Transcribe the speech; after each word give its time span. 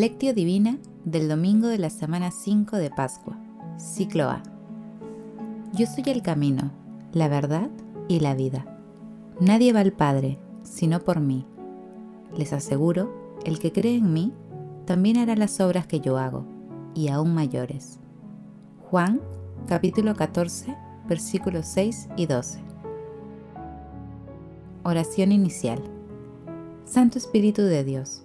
Lectio 0.00 0.32
Divina 0.32 0.78
del 1.04 1.28
domingo 1.28 1.68
de 1.68 1.76
la 1.76 1.90
semana 1.90 2.30
5 2.30 2.78
de 2.78 2.88
Pascua, 2.88 3.38
ciclo 3.76 4.30
A. 4.30 4.42
Yo 5.74 5.84
soy 5.84 6.04
el 6.06 6.22
camino, 6.22 6.72
la 7.12 7.28
verdad 7.28 7.68
y 8.08 8.20
la 8.20 8.34
vida. 8.34 8.64
Nadie 9.40 9.74
va 9.74 9.80
al 9.80 9.92
Padre, 9.92 10.38
sino 10.62 11.00
por 11.00 11.20
mí. 11.20 11.44
Les 12.34 12.54
aseguro, 12.54 13.12
el 13.44 13.58
que 13.58 13.72
cree 13.72 13.98
en 13.98 14.14
mí, 14.14 14.32
también 14.86 15.18
hará 15.18 15.36
las 15.36 15.60
obras 15.60 15.86
que 15.86 16.00
yo 16.00 16.16
hago, 16.16 16.46
y 16.94 17.08
aún 17.08 17.34
mayores. 17.34 18.00
Juan, 18.88 19.20
capítulo 19.68 20.14
14, 20.14 20.78
versículos 21.10 21.66
6 21.66 22.08
y 22.16 22.24
12. 22.24 22.58
Oración 24.82 25.30
inicial. 25.30 25.82
Santo 26.86 27.18
Espíritu 27.18 27.60
de 27.60 27.84
Dios, 27.84 28.24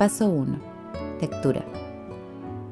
Paso 0.00 0.30
1. 0.30 0.58
Lectura. 1.20 1.62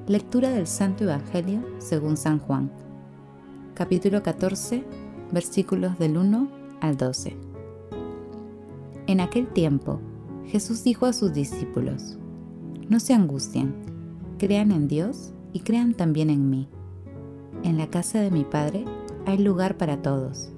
Lectura 0.06 0.48
del 0.48 0.66
Santo 0.66 1.04
Evangelio 1.04 1.60
según 1.76 2.16
San 2.16 2.38
Juan. 2.38 2.70
Capítulo 3.74 4.22
14, 4.22 4.82
versículos 5.30 5.98
del 5.98 6.16
1 6.16 6.48
al 6.80 6.96
12. 6.96 7.36
En 9.08 9.20
aquel 9.20 9.46
tiempo, 9.48 10.00
Jesús 10.46 10.82
dijo 10.84 11.04
a 11.04 11.12
sus 11.12 11.34
discípulos, 11.34 12.16
No 12.88 12.98
se 12.98 13.12
angustien, 13.12 13.74
crean 14.38 14.72
en 14.72 14.88
Dios 14.88 15.34
y 15.52 15.60
crean 15.60 15.92
también 15.92 16.30
en 16.30 16.48
mí. 16.48 16.66
En 17.62 17.76
la 17.76 17.90
casa 17.90 18.22
de 18.22 18.30
mi 18.30 18.44
Padre 18.44 18.86
hay 19.26 19.36
lugar 19.36 19.76
para 19.76 20.00
todos. 20.00 20.48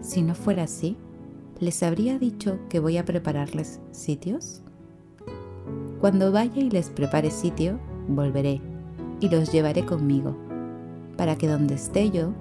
Si 0.00 0.22
no 0.22 0.34
fuera 0.34 0.62
así, 0.62 0.96
¿les 1.60 1.82
habría 1.82 2.18
dicho 2.18 2.60
que 2.70 2.80
voy 2.80 2.96
a 2.96 3.04
prepararles 3.04 3.82
sitios? 3.90 4.63
Cuando 6.00 6.32
vaya 6.32 6.60
y 6.60 6.70
les 6.70 6.90
prepare 6.90 7.30
sitio, 7.30 7.78
volveré 8.08 8.60
y 9.20 9.28
los 9.28 9.52
llevaré 9.52 9.84
conmigo, 9.84 10.36
para 11.16 11.36
que 11.36 11.48
donde 11.48 11.74
esté 11.74 12.10
yo, 12.10 12.32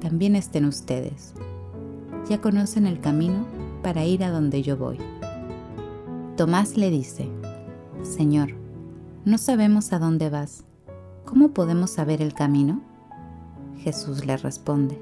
también 0.00 0.36
estén 0.36 0.64
ustedes. 0.64 1.34
Ya 2.28 2.40
conocen 2.40 2.86
el 2.86 3.00
camino 3.00 3.46
para 3.82 4.04
ir 4.04 4.24
a 4.24 4.30
donde 4.30 4.62
yo 4.62 4.76
voy. 4.76 4.98
Tomás 6.36 6.76
le 6.76 6.90
dice, 6.90 7.28
Señor, 8.02 8.54
no 9.24 9.36
sabemos 9.36 9.92
a 9.92 9.98
dónde 9.98 10.30
vas. 10.30 10.64
¿Cómo 11.24 11.50
podemos 11.50 11.90
saber 11.90 12.22
el 12.22 12.32
camino? 12.32 12.80
Jesús 13.78 14.24
le 14.24 14.36
responde, 14.36 15.00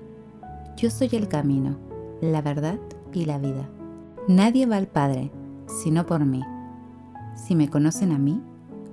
Yo 0.76 0.90
soy 0.90 1.10
el 1.12 1.28
camino, 1.28 1.76
la 2.20 2.42
verdad 2.42 2.78
y 3.12 3.24
la 3.24 3.38
vida. 3.38 3.68
Nadie 4.26 4.66
va 4.66 4.76
al 4.76 4.88
Padre, 4.88 5.30
sino 5.66 6.06
por 6.06 6.24
mí. 6.24 6.42
Si 7.38 7.54
me 7.54 7.70
conocen 7.70 8.12
a 8.12 8.18
mí, 8.18 8.42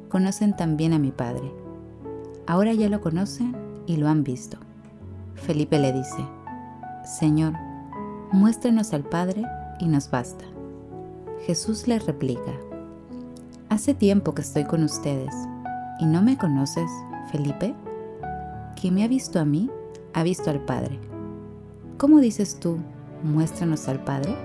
conocen 0.08 0.56
también 0.56 0.94
a 0.94 1.00
mi 1.00 1.12
Padre. 1.12 1.52
Ahora 2.46 2.74
ya 2.74 2.90
lo 2.90 3.02
conocen 3.02 3.56
y 3.88 3.98
lo 3.98 4.08
han 4.08 4.24
visto. 4.24 4.58
Felipe 5.34 5.80
le 5.80 5.92
dice, 5.92 6.24
Señor, 7.04 7.54
muéstrenos 8.32 8.94
al 8.94 9.04
Padre 9.04 9.44
y 9.80 9.88
nos 9.88 10.12
basta. 10.12 10.46
Jesús 11.46 11.88
le 11.88 12.00
replica, 12.00 12.54
Hace 13.68 13.96
tiempo 13.96 14.36
que 14.36 14.44
estoy 14.44 14.64
con 14.64 14.84
ustedes 14.84 15.34
y 16.00 16.06
no 16.06 16.22
me 16.22 16.38
conoces, 16.38 16.90
Felipe. 17.32 17.74
Quien 18.80 18.94
me 18.94 19.04
ha 19.04 19.08
visto 19.08 19.40
a 19.40 19.46
mí, 19.46 19.72
ha 20.14 20.22
visto 20.22 20.52
al 20.52 20.62
Padre. 20.62 21.00
¿Cómo 21.98 22.20
dices 22.20 22.60
tú, 22.60 22.78
muéstranos 23.24 23.88
al 23.88 24.04
Padre? 24.04 24.36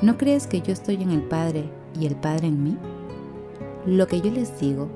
¿No 0.00 0.16
crees 0.16 0.46
que 0.46 0.60
yo 0.60 0.72
estoy 0.72 1.02
en 1.02 1.10
el 1.10 1.22
Padre 1.22 1.81
y 1.98 2.06
el 2.06 2.16
Padre 2.16 2.48
en 2.48 2.62
mí? 2.62 2.76
Lo 3.86 4.06
que 4.06 4.20
yo 4.20 4.30
les 4.30 4.58
digo, 4.60 4.88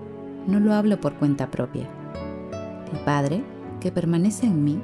no 0.47 0.61
lo 0.61 0.75
hablo 0.75 1.01
por 1.01 1.15
cuenta 1.15 1.51
propia. 1.51 1.89
El 2.93 2.99
Padre, 3.01 3.43
que 3.81 3.91
permanece 3.91 4.47
en 4.47 4.63
mí, 4.65 4.81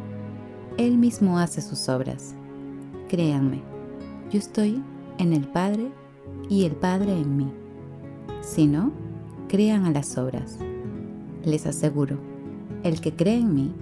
Él 0.77 0.99
mismo 0.99 1.39
hace 1.39 1.61
sus 1.61 1.89
obras. 1.89 2.35
Créanme, 3.09 3.63
yo 4.31 4.39
estoy 4.39 4.83
en 5.19 5.33
el 5.33 5.47
Padre 5.47 5.93
y 6.49 6.65
el 6.65 6.73
Padre 6.73 7.13
en 7.13 7.37
mí. 7.37 7.53
Si 8.41 8.67
no, 8.67 8.93
crean 9.49 9.85
a 9.85 9.91
las 9.91 10.19
obras. 10.19 10.59
Les 11.45 11.67
aseguro, 11.67 12.17
el 12.83 13.01
que 13.01 13.15
cree 13.15 13.39
en 13.39 13.55
mí, 13.55 13.73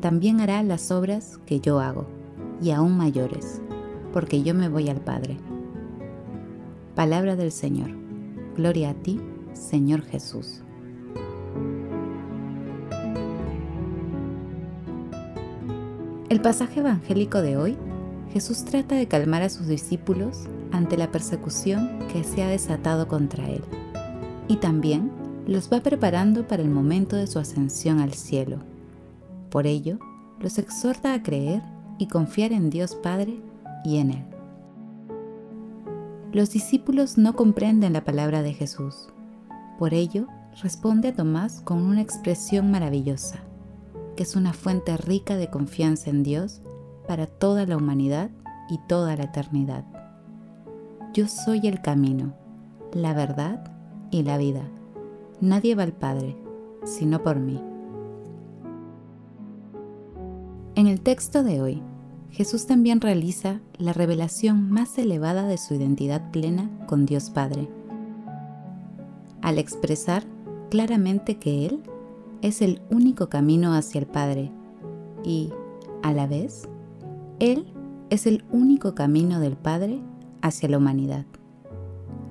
también 0.00 0.40
hará 0.40 0.62
las 0.62 0.90
obras 0.90 1.38
que 1.46 1.60
yo 1.60 1.80
hago, 1.80 2.06
y 2.62 2.70
aún 2.70 2.96
mayores, 2.96 3.60
porque 4.12 4.42
yo 4.42 4.54
me 4.54 4.68
voy 4.68 4.88
al 4.88 5.00
Padre. 5.00 5.36
Palabra 6.98 7.36
del 7.36 7.52
Señor. 7.52 7.92
Gloria 8.56 8.90
a 8.90 8.94
ti, 8.94 9.20
Señor 9.52 10.02
Jesús. 10.02 10.62
El 16.28 16.40
pasaje 16.42 16.80
evangélico 16.80 17.40
de 17.40 17.56
hoy, 17.56 17.76
Jesús 18.32 18.64
trata 18.64 18.96
de 18.96 19.06
calmar 19.06 19.42
a 19.42 19.48
sus 19.48 19.68
discípulos 19.68 20.48
ante 20.72 20.96
la 20.96 21.12
persecución 21.12 22.00
que 22.12 22.24
se 22.24 22.42
ha 22.42 22.48
desatado 22.48 23.06
contra 23.06 23.48
él 23.48 23.62
y 24.48 24.56
también 24.56 25.12
los 25.46 25.72
va 25.72 25.78
preparando 25.78 26.48
para 26.48 26.64
el 26.64 26.68
momento 26.68 27.14
de 27.14 27.28
su 27.28 27.38
ascensión 27.38 28.00
al 28.00 28.14
cielo. 28.14 28.58
Por 29.50 29.68
ello, 29.68 30.00
los 30.40 30.58
exhorta 30.58 31.14
a 31.14 31.22
creer 31.22 31.62
y 31.96 32.08
confiar 32.08 32.50
en 32.50 32.70
Dios 32.70 32.96
Padre 32.96 33.40
y 33.84 33.98
en 33.98 34.10
Él 34.10 34.37
los 36.32 36.50
discípulos 36.50 37.16
no 37.16 37.34
comprenden 37.34 37.94
la 37.94 38.04
palabra 38.04 38.42
de 38.42 38.52
Jesús. 38.52 39.08
Por 39.78 39.94
ello, 39.94 40.26
responde 40.62 41.08
a 41.08 41.14
Tomás 41.14 41.60
con 41.62 41.78
una 41.78 42.02
expresión 42.02 42.70
maravillosa, 42.70 43.38
que 44.16 44.24
es 44.24 44.36
una 44.36 44.52
fuente 44.52 44.96
rica 44.96 45.36
de 45.36 45.48
confianza 45.48 46.10
en 46.10 46.22
Dios 46.22 46.60
para 47.06 47.26
toda 47.26 47.64
la 47.64 47.76
humanidad 47.76 48.30
y 48.68 48.78
toda 48.88 49.16
la 49.16 49.24
eternidad. 49.24 49.84
Yo 51.14 51.28
soy 51.28 51.66
el 51.66 51.80
camino, 51.80 52.34
la 52.92 53.14
verdad 53.14 53.72
y 54.10 54.22
la 54.22 54.36
vida. 54.36 54.68
Nadie 55.40 55.74
va 55.74 55.84
al 55.84 55.92
Padre, 55.92 56.36
sino 56.84 57.22
por 57.22 57.38
mí. 57.38 57.62
En 60.74 60.86
el 60.86 61.00
texto 61.00 61.42
de 61.42 61.62
hoy, 61.62 61.82
Jesús 62.30 62.66
también 62.66 63.00
realiza 63.00 63.60
la 63.78 63.92
revelación 63.92 64.70
más 64.70 64.98
elevada 64.98 65.46
de 65.46 65.58
su 65.58 65.74
identidad 65.74 66.30
plena 66.30 66.70
con 66.86 67.06
Dios 67.06 67.30
Padre, 67.30 67.68
al 69.40 69.58
expresar 69.58 70.24
claramente 70.70 71.38
que 71.38 71.66
Él 71.66 71.82
es 72.42 72.60
el 72.60 72.82
único 72.90 73.28
camino 73.28 73.72
hacia 73.72 73.98
el 73.98 74.06
Padre 74.06 74.52
y, 75.24 75.50
a 76.02 76.12
la 76.12 76.26
vez, 76.26 76.68
Él 77.38 77.66
es 78.10 78.26
el 78.26 78.44
único 78.50 78.94
camino 78.94 79.40
del 79.40 79.56
Padre 79.56 80.00
hacia 80.42 80.68
la 80.68 80.78
humanidad. 80.78 81.24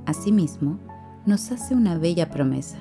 Asimismo, 0.06 0.80
nos 1.26 1.52
hace 1.52 1.74
una 1.74 1.98
bella 1.98 2.30
promesa. 2.30 2.78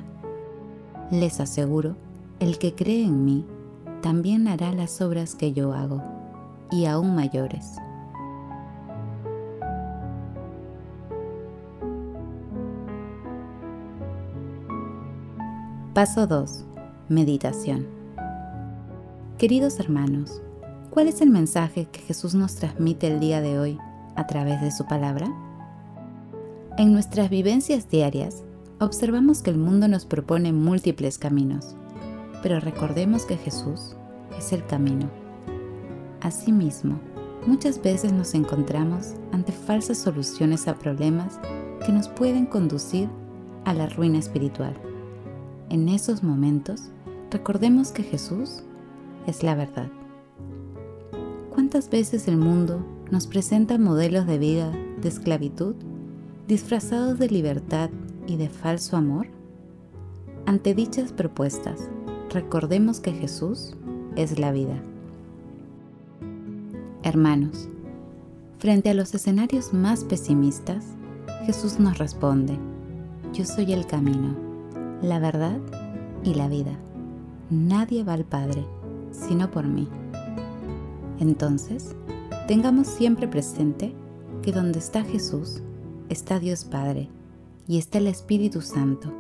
Les 1.11 1.41
aseguro, 1.41 1.97
el 2.41 2.59
que 2.59 2.75
cree 2.75 3.05
en 3.05 3.25
mí 3.25 3.45
también 4.03 4.47
hará 4.47 4.73
las 4.73 5.01
obras 5.01 5.35
que 5.35 5.53
yo 5.53 5.73
hago 5.73 6.16
y 6.71 6.87
aún 6.87 7.15
mayores. 7.15 7.77
Paso 15.95 16.27
2. 16.27 16.65
Meditación. 17.09 17.87
Queridos 19.39 19.81
hermanos, 19.81 20.43
¿cuál 20.91 21.09
es 21.09 21.21
el 21.21 21.31
mensaje 21.31 21.87
que 21.87 22.01
Jesús 22.01 22.35
nos 22.35 22.57
transmite 22.57 23.07
el 23.07 23.21
día 23.21 23.41
de 23.41 23.59
hoy 23.59 23.79
a 24.15 24.27
través 24.27 24.61
de 24.61 24.71
su 24.71 24.87
palabra? 24.87 25.27
En 26.77 26.93
nuestras 26.93 27.31
vivencias 27.31 27.89
diarias, 27.89 28.45
observamos 28.79 29.41
que 29.41 29.51
el 29.51 29.57
mundo 29.57 29.89
nos 29.89 30.05
propone 30.05 30.53
múltiples 30.53 31.17
caminos, 31.17 31.75
pero 32.43 32.61
recordemos 32.61 33.25
que 33.25 33.39
Jesús 33.39 33.97
es 34.37 34.53
el 34.53 34.67
camino 34.67 35.09
Asimismo, 36.27 36.99
Muchas 37.47 37.81
veces 37.81 38.13
nos 38.13 38.35
encontramos 38.35 39.15
ante 39.31 39.53
falsas 39.53 39.99
soluciones 39.99 40.67
a 40.67 40.75
problemas 40.75 41.39
que 41.87 41.93
nos 41.93 42.09
pueden 42.09 42.45
conducir 42.45 43.09
a 43.65 43.73
la 43.73 43.87
ruina 43.87 44.19
espiritual. 44.19 44.75
En 45.71 45.89
esos 45.89 46.25
momentos, 46.25 46.91
recordemos 47.31 47.93
que 47.93 48.03
Jesús 48.03 48.65
es 49.29 49.45
la 49.45 49.55
verdad. 49.55 49.89
¿Cuántas 51.55 51.89
veces 51.89 52.27
el 52.27 52.37
mundo 52.37 52.85
nos 53.13 53.29
presenta 53.29 53.79
modelos 53.79 54.27
de 54.27 54.39
vida 54.39 54.73
de 55.01 55.09
esclavitud 55.09 55.77
disfrazados 56.49 57.21
de 57.21 57.29
libertad 57.29 57.91
y 58.27 58.37
de 58.37 58.49
falso 58.49 58.97
amor? 58.97 59.29
Ante 60.47 60.75
dichas 60.75 61.13
propuestas, 61.13 61.89
recordemos 62.31 62.99
que 62.99 63.13
Jesús 63.13 63.77
es 64.17 64.41
la 64.41 64.51
vida. 64.51 64.83
Hermanos, 67.07 67.69
frente 68.59 68.91
a 68.91 68.95
los 68.95 69.15
escenarios 69.15 69.73
más 69.73 70.03
pesimistas, 70.03 70.87
Jesús 71.45 71.79
nos 71.79 71.99
responde, 71.99 72.59
yo 73.33 73.45
soy 73.45 73.73
el 73.73 73.87
camino, 73.87 74.35
la 75.03 75.21
verdad 75.21 75.61
y 76.25 76.35
la 76.35 76.49
vida. 76.49 76.73
Nadie 77.49 78.03
va 78.03 78.15
al 78.15 78.25
Padre, 78.25 78.67
sino 79.13 79.53
por 79.53 79.69
mí. 79.69 79.87
Entonces, 81.21 81.95
tengamos 82.49 82.89
siempre 82.89 83.29
presente 83.29 83.95
que 84.43 84.51
donde 84.51 84.81
está 84.81 85.05
Jesús, 85.05 85.63
está 86.09 86.41
Dios 86.41 86.65
Padre 86.65 87.09
y 87.69 87.79
está 87.79 87.99
el 87.99 88.09
Espíritu 88.09 88.63
Santo, 88.63 89.13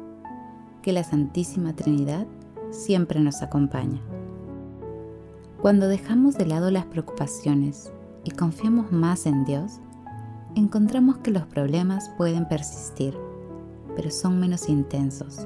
que 0.82 0.90
la 0.90 1.04
Santísima 1.04 1.76
Trinidad 1.76 2.26
siempre 2.72 3.20
nos 3.20 3.42
acompaña. 3.42 4.02
Cuando 5.66 5.88
dejamos 5.88 6.38
de 6.38 6.46
lado 6.46 6.70
las 6.70 6.84
preocupaciones 6.84 7.90
y 8.22 8.30
confiamos 8.30 8.92
más 8.92 9.26
en 9.26 9.44
Dios, 9.44 9.80
encontramos 10.54 11.18
que 11.18 11.32
los 11.32 11.44
problemas 11.44 12.08
pueden 12.16 12.46
persistir, 12.46 13.18
pero 13.96 14.12
son 14.12 14.38
menos 14.38 14.68
intensos, 14.68 15.44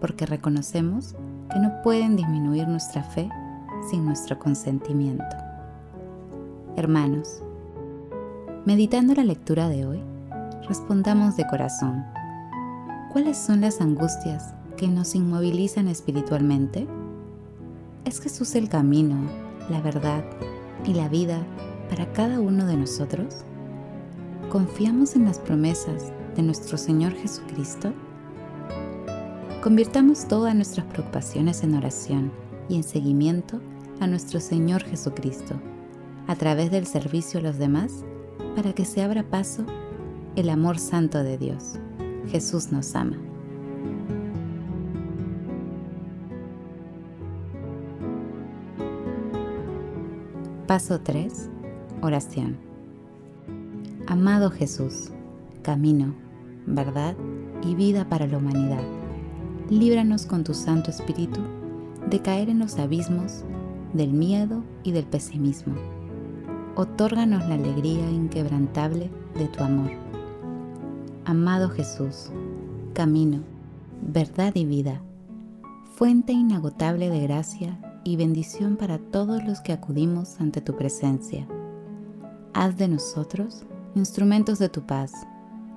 porque 0.00 0.26
reconocemos 0.26 1.16
que 1.52 1.58
no 1.58 1.72
pueden 1.82 2.14
disminuir 2.14 2.68
nuestra 2.68 3.02
fe 3.02 3.28
sin 3.90 4.04
nuestro 4.04 4.38
consentimiento. 4.38 5.24
Hermanos, 6.76 7.42
meditando 8.64 9.12
la 9.12 9.24
lectura 9.24 9.68
de 9.68 9.86
hoy, 9.86 10.00
respondamos 10.68 11.36
de 11.36 11.48
corazón, 11.48 12.04
¿cuáles 13.12 13.36
son 13.36 13.62
las 13.62 13.80
angustias 13.80 14.54
que 14.76 14.86
nos 14.86 15.16
inmovilizan 15.16 15.88
espiritualmente? 15.88 16.86
¿Es 18.04 18.20
Jesús 18.20 18.54
el 18.54 18.68
camino, 18.68 19.47
la 19.70 19.80
verdad 19.80 20.24
y 20.84 20.94
la 20.94 21.08
vida 21.08 21.42
para 21.88 22.12
cada 22.12 22.40
uno 22.40 22.66
de 22.66 22.76
nosotros? 22.76 23.44
¿Confiamos 24.50 25.14
en 25.14 25.24
las 25.24 25.38
promesas 25.38 26.12
de 26.36 26.42
nuestro 26.42 26.78
Señor 26.78 27.12
Jesucristo? 27.12 27.92
Convirtamos 29.62 30.26
todas 30.26 30.54
nuestras 30.54 30.86
preocupaciones 30.86 31.62
en 31.62 31.74
oración 31.74 32.32
y 32.68 32.76
en 32.76 32.82
seguimiento 32.82 33.60
a 34.00 34.06
nuestro 34.06 34.40
Señor 34.40 34.84
Jesucristo, 34.84 35.60
a 36.26 36.36
través 36.36 36.70
del 36.70 36.86
servicio 36.86 37.40
a 37.40 37.42
los 37.42 37.58
demás, 37.58 38.04
para 38.54 38.72
que 38.72 38.84
se 38.84 39.02
abra 39.02 39.22
paso 39.22 39.64
el 40.36 40.48
amor 40.50 40.78
santo 40.78 41.22
de 41.22 41.36
Dios. 41.38 41.74
Jesús 42.30 42.70
nos 42.70 42.94
ama. 42.94 43.27
Paso 50.68 51.00
3. 51.00 51.48
Oración. 52.02 52.58
Amado 54.06 54.50
Jesús, 54.50 55.08
camino, 55.62 56.14
verdad 56.66 57.16
y 57.62 57.74
vida 57.74 58.06
para 58.10 58.26
la 58.26 58.36
humanidad, 58.36 58.82
líbranos 59.70 60.26
con 60.26 60.44
tu 60.44 60.52
Santo 60.52 60.90
Espíritu 60.90 61.40
de 62.10 62.20
caer 62.20 62.50
en 62.50 62.58
los 62.58 62.78
abismos 62.78 63.44
del 63.94 64.12
miedo 64.12 64.62
y 64.82 64.92
del 64.92 65.06
pesimismo. 65.06 65.74
Otórganos 66.76 67.48
la 67.48 67.54
alegría 67.54 68.10
inquebrantable 68.10 69.10
de 69.38 69.48
tu 69.48 69.64
amor. 69.64 69.92
Amado 71.24 71.70
Jesús, 71.70 72.30
camino, 72.92 73.40
verdad 74.02 74.54
y 74.54 74.66
vida, 74.66 75.00
fuente 75.94 76.34
inagotable 76.34 77.08
de 77.08 77.20
gracia 77.20 77.78
y 78.08 78.16
bendición 78.16 78.76
para 78.76 78.98
todos 78.98 79.44
los 79.44 79.60
que 79.60 79.74
acudimos 79.74 80.40
ante 80.40 80.62
tu 80.62 80.74
presencia. 80.76 81.46
Haz 82.54 82.78
de 82.78 82.88
nosotros 82.88 83.66
instrumentos 83.94 84.58
de 84.58 84.70
tu 84.70 84.86
paz, 84.86 85.12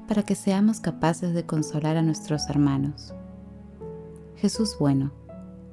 para 0.07 0.23
que 0.23 0.35
seamos 0.35 0.79
capaces 0.79 1.33
de 1.33 1.45
consolar 1.45 1.97
a 1.97 2.01
nuestros 2.01 2.49
hermanos. 2.49 3.13
Jesús 4.37 4.77
bueno, 4.79 5.11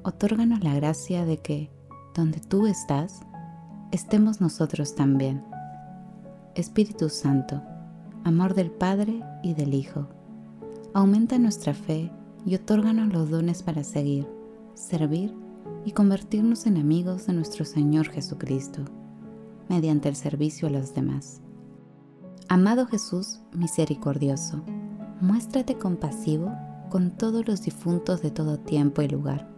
otórganos 0.03 0.61
la 0.63 0.75
gracia 0.75 1.25
de 1.25 1.37
que, 1.37 1.71
donde 2.13 2.39
tú 2.39 2.67
estás, 2.67 3.21
estemos 3.91 4.41
nosotros 4.41 4.95
también. 4.95 5.43
Espíritu 6.55 7.07
Santo, 7.07 7.61
amor 8.25 8.53
del 8.53 8.71
Padre 8.71 9.21
y 9.43 9.53
del 9.53 9.73
Hijo, 9.73 10.07
aumenta 10.93 11.39
nuestra 11.39 11.73
fe 11.73 12.11
y 12.45 12.55
otórganos 12.55 13.13
los 13.13 13.29
dones 13.29 13.63
para 13.63 13.83
seguir, 13.83 14.27
servir 14.73 15.33
y 15.85 15.91
convertirnos 15.91 16.65
en 16.65 16.77
amigos 16.77 17.27
de 17.27 17.33
nuestro 17.33 17.65
Señor 17.65 18.09
Jesucristo, 18.09 18.83
mediante 19.69 20.09
el 20.09 20.15
servicio 20.15 20.67
a 20.67 20.71
los 20.71 20.93
demás. 20.93 21.41
Amado 22.47 22.87
Jesús 22.87 23.39
misericordioso, 23.53 24.63
muéstrate 25.21 25.77
compasivo 25.77 26.51
con 26.89 27.11
todos 27.11 27.47
los 27.47 27.61
difuntos 27.61 28.21
de 28.21 28.31
todo 28.31 28.59
tiempo 28.59 29.01
y 29.01 29.07
lugar, 29.07 29.49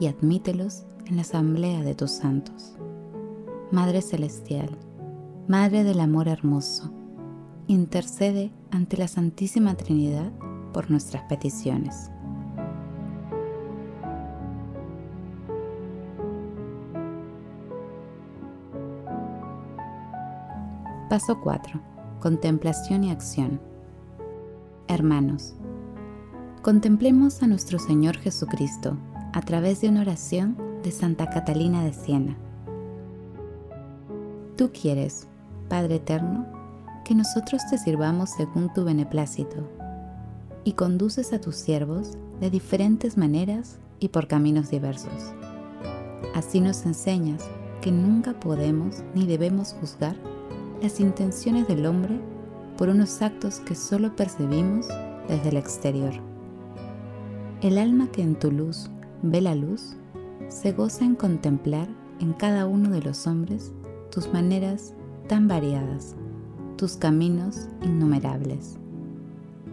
y 0.00 0.08
admítelos 0.08 0.84
en 1.06 1.16
la 1.16 1.22
asamblea 1.22 1.82
de 1.82 1.94
tus 1.94 2.10
santos. 2.10 2.74
Madre 3.70 4.02
Celestial, 4.02 4.76
Madre 5.48 5.84
del 5.84 6.00
Amor 6.00 6.28
Hermoso, 6.28 6.92
intercede 7.68 8.52
ante 8.70 8.96
la 8.96 9.08
Santísima 9.08 9.76
Trinidad 9.76 10.32
por 10.72 10.90
nuestras 10.90 11.22
peticiones. 11.24 12.10
Paso 21.08 21.40
4. 21.40 21.80
Contemplación 22.18 23.04
y 23.04 23.12
acción. 23.12 23.60
Hermanos, 24.88 25.54
contemplemos 26.62 27.44
a 27.44 27.46
nuestro 27.46 27.78
Señor 27.78 28.16
Jesucristo 28.16 28.96
a 29.32 29.40
través 29.42 29.80
de 29.80 29.88
una 29.88 30.00
oración 30.00 30.56
de 30.82 30.90
Santa 30.90 31.30
Catalina 31.30 31.84
de 31.84 31.92
Siena. 31.92 32.36
Tú 34.56 34.72
quieres, 34.72 35.28
Padre 35.68 35.96
Eterno, 35.96 36.44
que 37.04 37.14
nosotros 37.14 37.62
te 37.70 37.78
sirvamos 37.78 38.30
según 38.30 38.74
tu 38.74 38.84
beneplácito, 38.84 39.58
y 40.64 40.72
conduces 40.72 41.32
a 41.32 41.40
tus 41.40 41.54
siervos 41.54 42.18
de 42.40 42.50
diferentes 42.50 43.16
maneras 43.16 43.78
y 44.00 44.08
por 44.08 44.26
caminos 44.26 44.70
diversos. 44.70 45.32
Así 46.34 46.60
nos 46.60 46.84
enseñas 46.84 47.44
que 47.80 47.92
nunca 47.92 48.40
podemos 48.40 49.04
ni 49.14 49.24
debemos 49.24 49.72
juzgar 49.74 50.16
las 50.82 51.00
intenciones 51.00 51.66
del 51.68 51.86
hombre 51.86 52.20
por 52.76 52.88
unos 52.88 53.22
actos 53.22 53.60
que 53.60 53.74
solo 53.74 54.14
percibimos 54.14 54.86
desde 55.28 55.48
el 55.48 55.56
exterior. 55.56 56.12
El 57.62 57.78
alma 57.78 58.08
que 58.12 58.22
en 58.22 58.38
tu 58.38 58.50
luz 58.50 58.90
ve 59.22 59.40
la 59.40 59.54
luz 59.54 59.96
se 60.48 60.72
goza 60.72 61.04
en 61.04 61.14
contemplar 61.14 61.88
en 62.20 62.32
cada 62.32 62.66
uno 62.66 62.90
de 62.90 63.02
los 63.02 63.26
hombres 63.26 63.72
tus 64.10 64.32
maneras 64.32 64.94
tan 65.28 65.48
variadas, 65.48 66.14
tus 66.76 66.96
caminos 66.96 67.68
innumerables. 67.82 68.76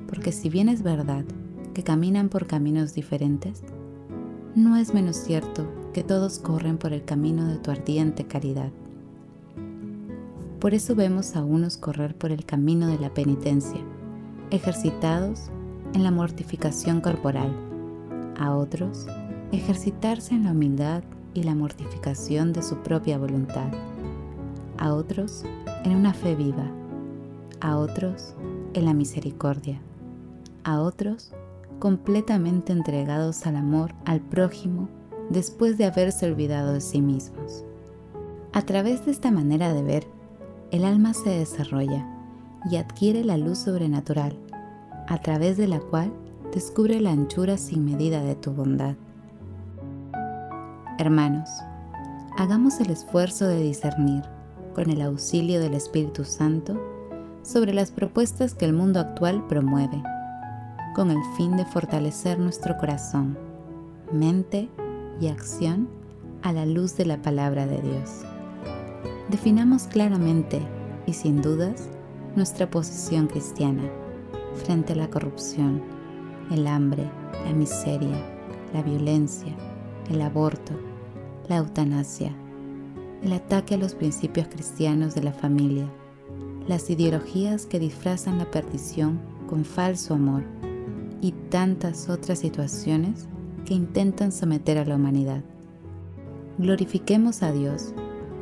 Porque 0.07 0.31
si 0.31 0.49
bien 0.49 0.69
es 0.69 0.83
verdad 0.83 1.25
que 1.73 1.83
caminan 1.83 2.29
por 2.29 2.47
caminos 2.47 2.93
diferentes, 2.93 3.63
no 4.55 4.77
es 4.77 4.93
menos 4.93 5.17
cierto 5.17 5.67
que 5.93 6.03
todos 6.03 6.39
corren 6.39 6.77
por 6.77 6.93
el 6.93 7.03
camino 7.03 7.47
de 7.47 7.57
tu 7.57 7.71
ardiente 7.71 8.25
caridad. 8.25 8.71
Por 10.63 10.73
eso 10.73 10.95
vemos 10.95 11.35
a 11.35 11.43
unos 11.43 11.75
correr 11.75 12.15
por 12.15 12.31
el 12.31 12.45
camino 12.45 12.87
de 12.87 12.97
la 12.97 13.13
penitencia, 13.13 13.81
ejercitados 14.49 15.49
en 15.93 16.05
la 16.05 16.09
mortificación 16.09 17.01
corporal, 17.01 17.53
a 18.39 18.55
otros 18.55 19.05
ejercitarse 19.51 20.33
en 20.33 20.45
la 20.45 20.51
humildad 20.51 21.03
y 21.33 21.43
la 21.43 21.53
mortificación 21.53 22.53
de 22.53 22.63
su 22.63 22.77
propia 22.77 23.17
voluntad, 23.17 23.73
a 24.77 24.93
otros 24.93 25.43
en 25.83 25.97
una 25.97 26.13
fe 26.13 26.33
viva, 26.33 26.71
a 27.59 27.75
otros 27.75 28.33
en 28.73 28.85
la 28.85 28.93
misericordia, 28.93 29.81
a 30.63 30.79
otros 30.79 31.33
completamente 31.79 32.71
entregados 32.71 33.45
al 33.45 33.57
amor 33.57 33.93
al 34.05 34.21
prójimo 34.21 34.87
después 35.29 35.77
de 35.77 35.83
haberse 35.83 36.25
olvidado 36.25 36.71
de 36.71 36.79
sí 36.79 37.01
mismos. 37.01 37.65
A 38.53 38.61
través 38.61 39.03
de 39.05 39.11
esta 39.11 39.29
manera 39.29 39.73
de 39.73 39.83
ver, 39.83 40.12
el 40.73 40.85
alma 40.85 41.13
se 41.13 41.29
desarrolla 41.29 42.03
y 42.67 42.77
adquiere 42.77 43.23
la 43.23 43.37
luz 43.37 43.59
sobrenatural, 43.59 44.35
a 45.07 45.19
través 45.19 45.55
de 45.55 45.67
la 45.67 45.79
cual 45.79 46.11
descubre 46.51 46.99
la 46.99 47.11
anchura 47.11 47.57
sin 47.57 47.85
medida 47.85 48.23
de 48.23 48.33
tu 48.33 48.51
bondad. 48.53 48.95
Hermanos, 50.97 51.47
hagamos 52.39 52.79
el 52.79 52.89
esfuerzo 52.89 53.45
de 53.45 53.61
discernir, 53.61 54.23
con 54.73 54.89
el 54.89 55.03
auxilio 55.03 55.59
del 55.59 55.75
Espíritu 55.75 56.23
Santo, 56.23 56.81
sobre 57.43 57.75
las 57.75 57.91
propuestas 57.91 58.55
que 58.55 58.65
el 58.65 58.73
mundo 58.73 58.99
actual 58.99 59.45
promueve, 59.45 60.01
con 60.95 61.11
el 61.11 61.19
fin 61.37 61.55
de 61.55 61.65
fortalecer 61.65 62.39
nuestro 62.39 62.79
corazón, 62.79 63.37
mente 64.11 64.69
y 65.21 65.27
acción 65.27 65.87
a 66.41 66.51
la 66.51 66.65
luz 66.65 66.97
de 66.97 67.05
la 67.05 67.21
palabra 67.21 67.67
de 67.67 67.79
Dios. 67.79 68.25
Definamos 69.29 69.87
claramente 69.87 70.61
y 71.07 71.13
sin 71.13 71.41
dudas 71.41 71.89
nuestra 72.35 72.69
posición 72.69 73.27
cristiana 73.27 73.83
frente 74.65 74.93
a 74.93 74.95
la 74.97 75.09
corrupción, 75.09 75.81
el 76.51 76.67
hambre, 76.67 77.09
la 77.45 77.53
miseria, 77.53 78.17
la 78.73 78.81
violencia, 78.83 79.53
el 80.09 80.21
aborto, 80.21 80.73
la 81.47 81.57
eutanasia, 81.57 82.35
el 83.23 83.31
ataque 83.31 83.75
a 83.75 83.77
los 83.77 83.95
principios 83.95 84.47
cristianos 84.47 85.15
de 85.15 85.23
la 85.23 85.31
familia, 85.31 85.87
las 86.67 86.89
ideologías 86.89 87.65
que 87.65 87.79
disfrazan 87.79 88.37
la 88.37 88.51
perdición 88.51 89.19
con 89.47 89.63
falso 89.63 90.15
amor 90.15 90.43
y 91.21 91.31
tantas 91.49 92.09
otras 92.09 92.39
situaciones 92.39 93.27
que 93.65 93.73
intentan 93.73 94.33
someter 94.33 94.77
a 94.77 94.85
la 94.85 94.97
humanidad. 94.97 95.43
Glorifiquemos 96.57 97.41
a 97.41 97.53
Dios 97.53 97.93